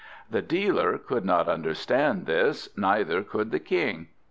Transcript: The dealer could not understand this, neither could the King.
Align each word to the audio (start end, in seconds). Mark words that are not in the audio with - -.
The 0.31 0.41
dealer 0.41 0.97
could 0.97 1.23
not 1.25 1.47
understand 1.47 2.25
this, 2.25 2.75
neither 2.75 3.21
could 3.21 3.51
the 3.51 3.59
King. 3.59 4.07